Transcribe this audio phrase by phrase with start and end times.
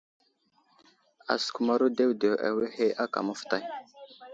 [1.33, 3.63] Asəkumaro ɗeɗew awehe aka məfətay.